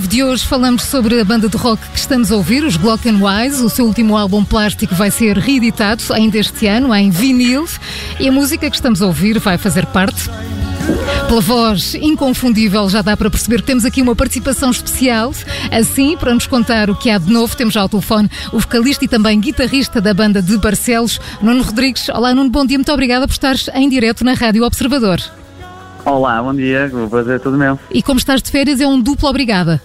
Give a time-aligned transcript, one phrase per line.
[0.00, 3.06] Vivo de hoje falamos sobre a banda de rock que estamos a ouvir, os Glock
[3.06, 3.62] Wise.
[3.62, 7.68] O seu último álbum plástico vai ser reeditado ainda este ano em vinil
[8.18, 10.30] e a música que estamos a ouvir vai fazer parte
[11.28, 15.34] pela voz inconfundível, já dá para perceber que temos aqui uma participação especial.
[15.70, 19.08] Assim, para nos contar o que há de novo, temos ao telefone o vocalista e
[19.08, 22.08] também guitarrista da banda de Barcelos, Nuno Rodrigues.
[22.08, 25.20] Olá, Nuno, bom dia, muito obrigada por estares em direto na Rádio Observador.
[26.04, 27.78] Olá, bom dia, o prazer é todo meu.
[27.90, 29.80] E como estás de férias, é um duplo obrigada.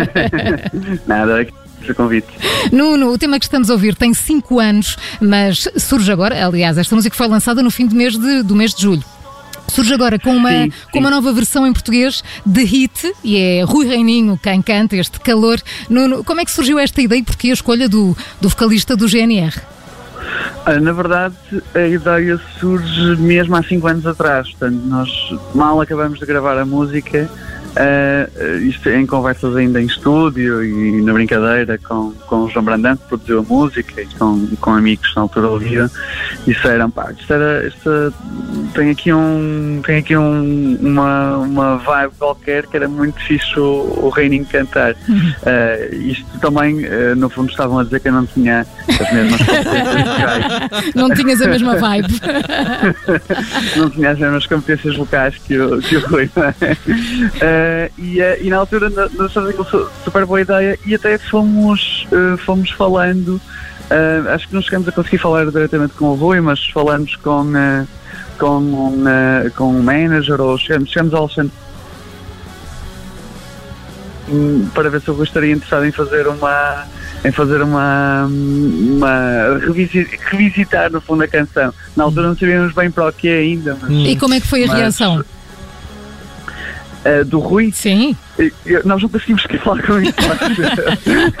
[1.06, 1.46] Nada,
[1.88, 2.26] o convite.
[2.72, 6.94] Nuno, o tema que estamos a ouvir tem 5 anos, mas surge agora, aliás, esta
[6.94, 9.04] música foi lançada no fim do mês de, do mês de julho.
[9.68, 10.72] Surge agora com uma, sim, sim.
[10.92, 15.18] com uma nova versão em português de Hit, e é Rui Reininho quem canta este
[15.20, 15.60] calor.
[15.88, 19.08] Nuno, como é que surgiu esta ideia e porquê a escolha do, do vocalista do
[19.08, 19.75] GNR?
[20.66, 21.36] Ah, na verdade,
[21.76, 24.50] a ideia surge mesmo há 5 anos atrás.
[24.50, 25.08] Portanto, nós
[25.54, 27.30] mal acabamos de gravar a música
[27.76, 32.96] Uh, isto em conversas ainda em estúdio e na brincadeira com, com o João Brandão,
[32.96, 35.90] que produziu a música, e com, com amigos na altura ouviram,
[36.46, 38.14] disseram, pá, isto era, isto,
[38.74, 44.04] tem aqui, um, tem aqui um, uma, uma vibe qualquer que era muito fixe o,
[44.04, 44.92] o Reininho cantar.
[44.92, 49.40] Uh, isto também, uh, no fundo, estavam a dizer que eu não tinha as mesmas
[49.40, 50.94] competências.
[50.94, 52.20] Não tinhas a mesma vibe.
[53.76, 56.30] não tinha as mesmas competências vocais que o, que o Rui,
[57.36, 62.06] Uh, e, uh, e, na altura nós achamos aquilo super boa ideia e até fomos,
[62.12, 63.40] uh, fomos falando,
[64.34, 67.52] acho que não chegamos a conseguir falar diretamente com o Rui, mas falamos com,
[68.38, 69.04] com, um,
[69.56, 71.52] com um manager ou chegamos, chegamos ao Alexandre
[74.28, 76.86] hum, para ver se eu gostaria interessado em fazer uma
[77.24, 79.58] em fazer uma, uma
[80.30, 81.72] revisitar no fundo a canção.
[81.96, 83.76] Na altura não sabíamos bem para o que ainda.
[83.80, 85.24] Mas, e como é que foi a mas, reação?
[87.06, 87.70] uh, do Rui.
[87.72, 88.16] Sim.
[88.64, 90.14] Eu, nós não conseguimos falar com isso.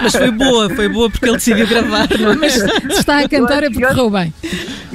[0.00, 2.08] Mas foi boa, foi boa porque ele decidiu gravar.
[2.18, 2.32] Não?
[2.32, 2.36] É?
[2.36, 4.32] Mas se está a cantar é porque correu bem.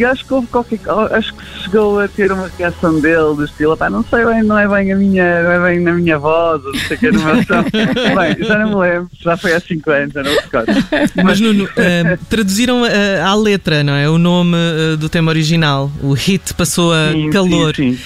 [0.01, 0.79] E acho que houve qualquer
[1.11, 4.57] acho que chegou a ter uma reação dele do estilo, pá, não sei bem, não
[4.57, 7.23] é bem a minha, não é bem na minha voz, não sei o que, no
[7.23, 7.61] meu som.
[7.71, 10.73] bem, já não me lembro, já foi há 5 anos, já não recordo.
[10.89, 12.87] Mas, Mas Nuno, uh, traduziram uh,
[13.23, 14.09] à letra, não é?
[14.09, 17.75] O nome uh, do tema original, o hit passou a sim, calor.
[17.75, 17.99] Sim, sim.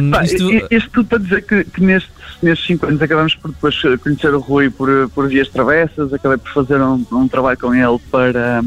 [0.00, 0.50] Um, pá, isto...
[0.70, 2.08] isto tudo para dizer que, que neste
[2.42, 6.52] nestes 5 anos acabamos por depois conhecer o Rui por, por vias travessas, acabei por
[6.52, 8.62] fazer um, um trabalho com ele para,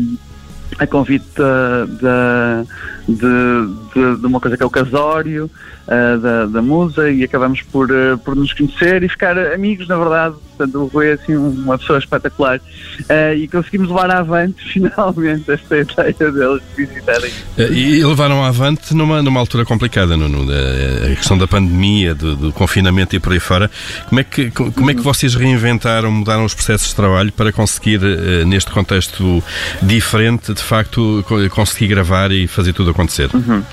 [0.80, 2.64] a convite da,
[3.08, 5.50] de, de, de, uma coisa que é o casório
[5.88, 9.98] uh, da, da musa e acabamos por, uh, por nos conhecer e ficar amigos, na
[9.98, 10.36] verdade.
[10.58, 15.78] Portanto, o Rui é assim uma pessoa espetacular uh, e conseguimos levar avante finalmente esta
[15.78, 17.32] ideia deles visitarem.
[17.58, 23.16] E levaram avante numa, numa altura complicada, Nuno, a questão da pandemia, do, do, confinamento
[23.16, 23.70] e por aí fora.
[24.10, 28.00] Como é, que, como é que vocês reinventaram, mudaram os processos de trabalho para conseguir,
[28.46, 29.44] neste contexto
[29.82, 33.30] diferente, de facto, conseguir gravar e fazer tudo acontecer?
[33.34, 33.64] Uhum.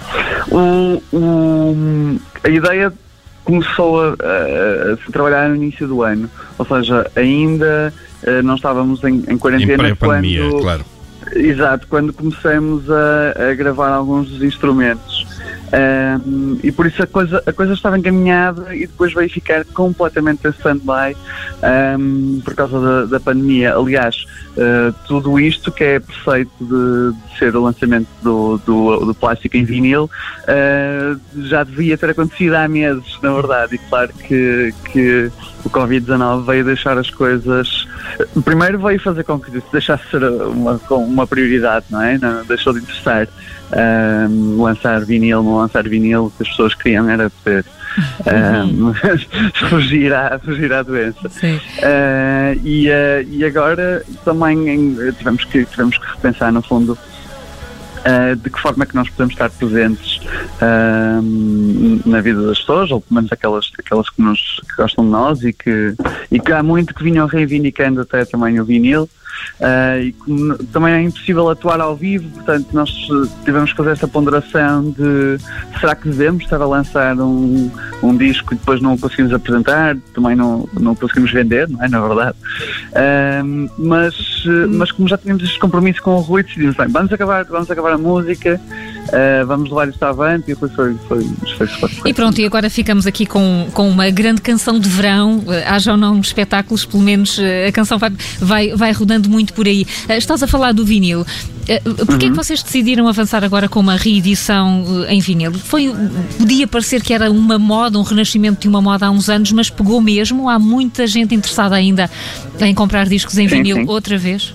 [0.51, 2.93] O, o, a ideia
[3.45, 7.93] começou a, a, a, se trabalhar no início do ano, ou seja, ainda
[8.27, 10.85] uh, não estávamos em, em quarentena em quando, claro.
[11.33, 15.14] Exato, quando começamos a, a gravar alguns dos instrumentos.
[15.75, 20.47] Um, e por isso a coisa, a coisa estava encaminhada e depois veio ficar completamente
[20.47, 21.17] em stand-by
[21.99, 23.75] um, por causa da, da pandemia.
[23.75, 24.25] Aliás,
[24.57, 29.57] uh, tudo isto que é preceito de, de, ser o lançamento do, do, do plástico
[29.57, 33.75] em vinil uh, já devia ter acontecido há meses, na verdade.
[33.75, 35.33] E claro que, que
[35.65, 37.89] o Covid-19 veio deixar as coisas.
[38.45, 42.19] Primeiro veio fazer com que isso deixasse ser uma, uma prioridade, não é?
[42.19, 43.29] Não, deixou de interessar
[44.31, 47.65] um, lançar vinil, não lançar vinil, o que as pessoas queriam era poder
[48.27, 48.93] um,
[49.69, 51.29] fugir, à, fugir à doença.
[51.29, 56.99] Uh, e, uh, e agora também em, tivemos, que, tivemos que repensar, no fundo,
[58.05, 60.21] Uh, de que forma é que nós podemos estar presentes
[60.61, 65.11] uh, na vida das pessoas, ou pelo menos aquelas, aquelas que, nos, que gostam de
[65.11, 65.95] nós e que,
[66.31, 69.09] e que há muito que vinham reivindicando até também o vinil.
[69.61, 72.91] Uh, e também é impossível atuar ao vivo, portanto nós
[73.45, 75.39] tivemos que fazer esta ponderação de
[75.81, 77.71] será que devemos estar a lançar um,
[78.03, 81.89] um disco e depois não o conseguimos apresentar, também não, não conseguimos vender, não é?
[81.89, 82.37] Na verdade.
[82.91, 87.45] Uh, mas, mas como já tínhamos este compromisso com o Rui, decidimos, bem, vamos acabar,
[87.45, 88.61] vamos acabar a música
[89.09, 91.25] uh, vamos levar isto avante e foi, foi, foi,
[91.57, 95.39] foi, foi E pronto, e agora ficamos aqui com, com uma grande canção de verão,
[95.39, 99.53] uh, haja ou não espetáculos, pelo menos uh, a canção vai, vai, vai rodando muito
[99.53, 99.87] por aí.
[100.09, 101.21] Uh, estás a falar do vinil.
[101.23, 102.33] Uh, Porquê uhum.
[102.33, 105.53] é que vocês decidiram avançar agora com uma reedição em vinil?
[105.53, 105.93] Foi,
[106.39, 109.71] podia parecer que era uma moda, um renascimento de uma moda há uns anos, mas
[109.71, 110.49] pegou mesmo?
[110.49, 112.11] Há muita gente interessada ainda
[112.61, 113.85] em comprar discos em sim, vinil sim.
[113.89, 114.53] outra vez?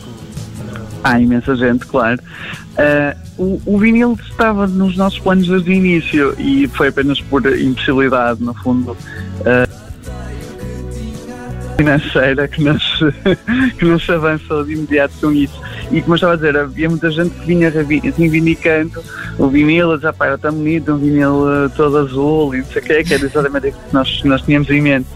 [1.04, 2.20] Há imensa gente, claro.
[2.78, 7.46] Uh, o, o, vinil estava nos nossos planos desde o início e foi apenas por
[7.58, 8.92] impossibilidade, no fundo.
[8.92, 9.80] Uh,
[11.78, 13.00] financeira que nos,
[13.80, 15.62] que nos avançou de imediato com isso.
[15.92, 19.02] E como eu estava a dizer, havia muita gente que vinha reivindicando
[19.38, 22.82] o vinil, já pá, era tão bonito, um vinil uh, todo azul e não sei
[22.82, 25.08] o que, que era exatamente aquilo que nós, nós tínhamos em mente.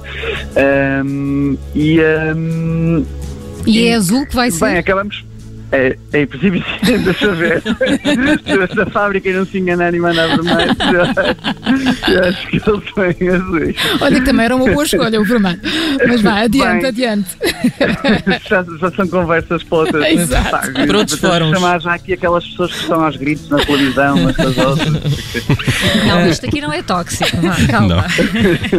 [1.06, 2.00] Um, e,
[2.34, 3.06] um,
[3.66, 4.66] e, e é azul que vai ser?
[4.66, 5.33] Bem, acabamos
[5.74, 6.62] é, é impossível
[7.04, 7.62] deixa ver.
[7.64, 10.76] Se esta fábrica não se enganar e mandar vermelho,
[12.08, 13.76] eu acho que ele tem azuis.
[14.00, 15.60] Olha que também era uma boa escolha o vermelho.
[16.08, 17.30] Mas vá, adiante, Bem, adiante.
[18.48, 20.12] Já, já, são conversas para outras.
[20.12, 20.72] Exato.
[20.74, 21.58] Para outros fóruns.
[21.58, 24.94] chamar já aqui aquelas pessoas que estão aos gritos na televisão, estas outras.
[26.08, 27.36] Não, isto aqui não é tóxico.
[27.42, 28.06] Vá, calma.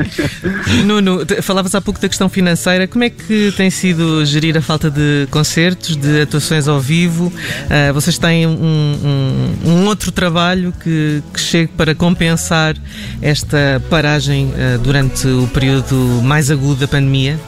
[0.87, 2.87] Nuno, falavas há pouco da questão financeira.
[2.87, 7.27] Como é que tem sido gerir a falta de concertos, de atuações ao vivo.
[7.27, 12.77] Uh, vocês têm um, um, um outro trabalho que, que chegue para compensar
[13.23, 17.39] esta paragem uh, durante o período mais agudo da pandemia?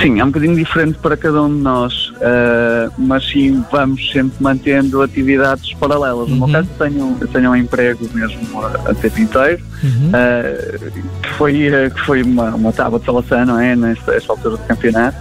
[0.00, 4.36] Sim, é um bocadinho diferente para cada um de nós, uh, mas sim vamos sempre
[4.38, 6.28] mantendo atividades paralelas.
[6.28, 6.52] No meu uhum.
[6.52, 10.10] caso, tenho, tenho um emprego mesmo a, a tempo inteiro, uhum.
[10.10, 11.52] uh, que foi,
[11.92, 13.74] que foi uma, uma tábua de salvação, não é?
[13.74, 15.18] Nesta altura do campeonato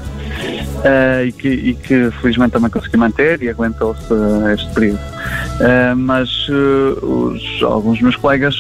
[0.78, 5.00] uh, e, que, e, que, felizmente também consegui manter e aguentou-se uh, este período.
[5.00, 8.56] Uh, mas os, alguns dos meus colegas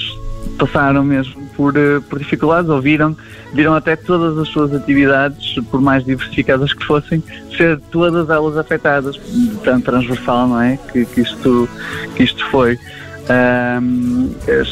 [0.57, 1.73] passaram mesmo por,
[2.09, 3.15] por dificuldades, ouviram,
[3.53, 7.21] viram até todas as suas atividades, por mais diversificadas que fossem,
[7.55, 9.19] ser todas elas afetadas,
[9.63, 10.77] tão transversal, não é?
[10.91, 11.69] Que, que, isto,
[12.15, 12.79] que isto foi.
[13.29, 14.63] Um, é,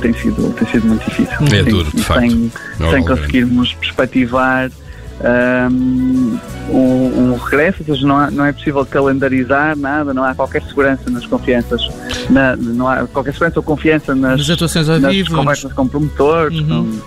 [0.00, 1.36] tem, sido, tem sido muito difícil.
[1.52, 2.20] É duro, de facto.
[2.20, 2.52] Sem,
[2.90, 4.70] sem conseguirmos perspectivar
[5.22, 6.38] um,
[6.70, 11.10] um, regresso, ou seja, não, há, não é possível calendarizar nada, não há qualquer segurança
[11.10, 11.88] nas confianças,
[12.30, 15.86] na, não há qualquer segurança ou confiança nas, nas atuações ao nas vivo, conversas com
[15.86, 16.58] promotores.
[16.58, 17.00] Uhum.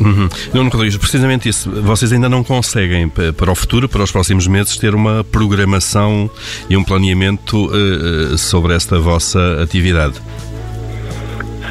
[0.00, 0.28] Uhum.
[0.54, 4.78] Nuno Rodrigues, precisamente isso, vocês ainda não conseguem para o futuro, para os próximos meses,
[4.78, 6.30] ter uma programação
[6.70, 10.14] e um planeamento uh, sobre esta vossa atividade.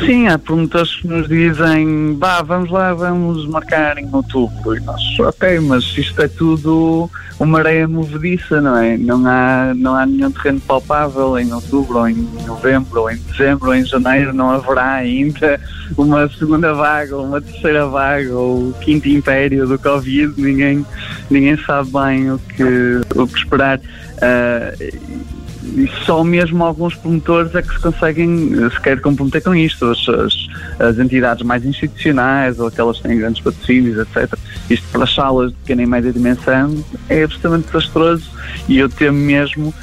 [0.06, 4.76] Sim, há promotores que nos dizem, vá, vamos lá, vamos marcar em outubro.
[4.76, 7.09] E nós, ok, mas isto é tudo
[7.40, 8.97] uma areia movediça, não é?
[8.97, 13.68] Não há, não há nenhum terreno palpável em outubro, ou em novembro, ou em dezembro,
[13.68, 15.59] ou em janeiro, não haverá ainda
[15.97, 20.85] uma segunda vaga, ou uma terceira vaga, ou o quinto império do Covid, ninguém,
[21.30, 23.80] ninguém sabe bem o que, o que esperar.
[23.80, 25.39] Uh,
[25.76, 29.85] e só mesmo alguns promotores é que se conseguem sequer comprometer com isto.
[29.85, 30.47] As, as,
[30.80, 34.33] as, entidades mais institucionais ou aquelas que têm grandes patrocínios, etc.
[34.69, 38.30] Isto para as salas de pequena e média dimensão é absolutamente desastroso
[38.68, 39.73] e eu temo mesmo.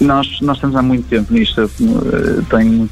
[0.00, 1.60] Nós, nós estamos há muito tempo nisto.
[1.60, 2.88] Eu tenho,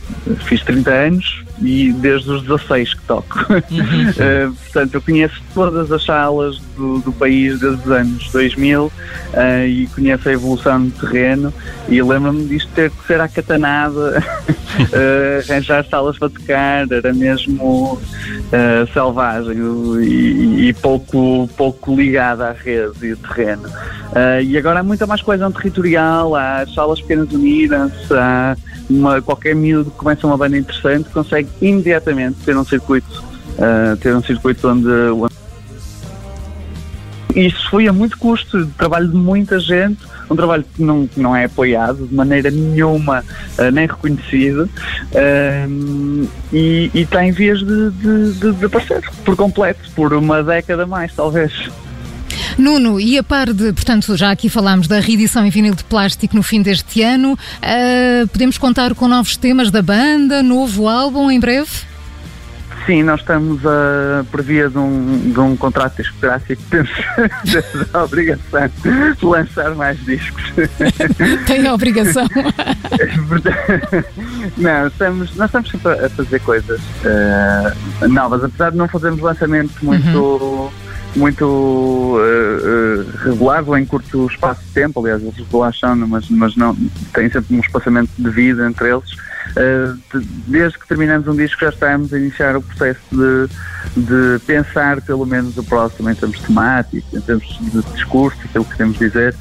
[0.47, 3.39] fiz 30 anos, e desde os 16 que toco.
[3.51, 4.49] Uhum.
[4.49, 8.93] uh, portanto, eu conheço todas as salas do, do país desde os anos 2000 uh,
[9.35, 11.55] eh, e conheço a evolução do terreno
[11.89, 18.01] e lembro-me disto ter que ser acatanada, uh, arranjar salas para tocar, era mesmo
[18.93, 19.57] selvagem
[20.01, 23.69] e, e, pouco, pouco ligada à rede e ao terreno.
[24.45, 28.57] e agora há muita mais coisa territorial, há salas pequenas unidas, há
[28.89, 33.25] uma, qualquer miúdo que começa uma banda interessante consegue imediatamente ter um circuito,
[33.59, 35.35] uh, ter um circuito onde, onde
[37.35, 39.99] isso foi a muito custo de trabalho de muita gente,
[40.31, 43.25] um trabalho que não, que não é apoiado de maneira nenhuma,
[43.59, 44.71] uh, nem reconhecido,
[45.13, 50.87] uh, e, e tem vias de, de, de, de aparecer por completo, por uma década
[50.87, 51.69] mais, talvez.
[52.59, 56.37] Nuno, e a par de, portanto, já aqui falámos da reedição em vinil de plástico
[56.37, 61.41] no fim deste ano, uh, podemos contar com novos temas da banda, novo álbum em
[61.41, 61.71] breve?
[62.87, 66.91] Sim, nós estamos a previa de um, de um contrato discográfico temos
[67.95, 68.71] a obrigação
[69.19, 70.45] de lançar mais discos.
[71.47, 72.29] Tem a obrigação.
[74.59, 79.81] não, estamos, nós estamos sempre a fazer coisas uh, novas, apesar de não fazermos lançamentos
[79.81, 80.19] muito.
[80.19, 80.84] Uhum
[81.17, 86.77] muito uh, uh, regulado em curto espaço de tempo, aliás, eles relaxam, mas, mas não,
[87.13, 89.11] têm sempre um espaçamento de vida entre eles.
[89.51, 93.49] Uh, desde que terminamos um disco já estamos a iniciar o processo de,
[94.01, 98.73] de pensar pelo menos o próximo em termos temáticos, em termos de discurso, aquilo que
[98.73, 99.35] queremos dizer.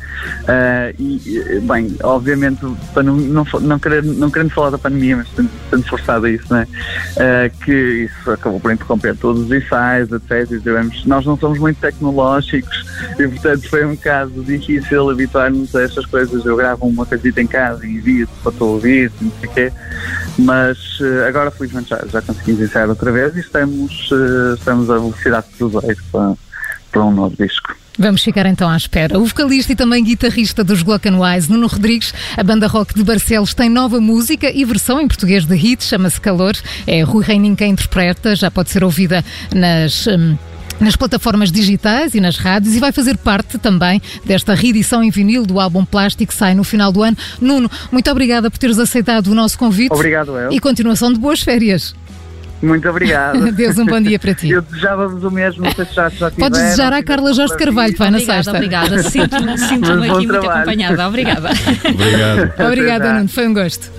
[0.43, 2.61] Uh, e, bem, obviamente,
[2.93, 6.53] para não, não, não, querer, não querendo falar da pandemia, mas estando forçado a isso,
[6.53, 6.67] né?
[7.11, 10.51] Uh, que isso acabou por interromper todos os ensaios, etc.
[10.51, 12.85] E tivemos, nós não somos muito tecnológicos
[13.19, 16.45] e, portanto, foi um bocado difícil habituar-nos a estas coisas.
[16.45, 19.71] Eu gravo uma coisita em casa e envio para ouvir, não sei o quê.
[20.37, 24.09] Mas uh, agora, felizmente, já, já conseguimos ensaiar outra vez e estamos,
[24.57, 26.33] estamos a velocidade de cruzeiro para,
[26.91, 27.75] para um novo disco.
[27.97, 29.19] Vamos ficar então à espera.
[29.19, 33.69] O vocalista e também guitarrista dos Glockenwise, Nuno Rodrigues, a banda rock de Barcelos tem
[33.69, 36.53] nova música e versão em português de hit, chama-se Calor.
[36.87, 39.23] É Rui Reining quem interpreta, já pode ser ouvida
[39.53, 40.07] nas.
[40.07, 40.35] Hum,
[40.79, 45.45] nas plataformas digitais e nas rádios e vai fazer parte também desta reedição em vinil
[45.45, 47.17] do álbum Plástico que sai no final do ano.
[47.39, 49.93] Nuno, muito obrigada por teres aceitado o nosso convite.
[49.93, 50.51] Obrigado, El.
[50.51, 51.95] E continuação de boas férias.
[52.61, 53.51] Muito obrigado.
[53.51, 54.49] Deus, um bom dia para ti.
[54.49, 57.95] Eu desejava-vos o mesmo, não sei se já, já Podes desejar à Carla Jorge Carvalho,
[57.97, 58.51] vai na sexta.
[58.51, 60.51] Obrigada, sinto-me sinto aqui muito trabalho.
[60.51, 61.07] acompanhada.
[61.07, 61.49] Obrigada.
[61.49, 62.67] Obrigado.
[62.67, 63.91] Obrigada, Nuno, foi um gosto.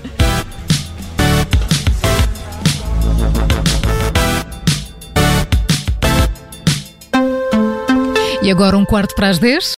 [8.45, 9.73] E agora um quarto para as 10.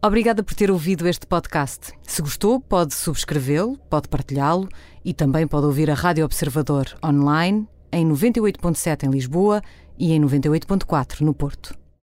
[0.00, 1.92] Obrigada por ter ouvido este podcast.
[2.04, 4.68] Se gostou, pode subscrevê-lo, pode partilhá-lo
[5.04, 9.60] e também pode ouvir a Rádio Observador online em 98.7 em Lisboa
[9.98, 11.81] e em 98.4 no Porto.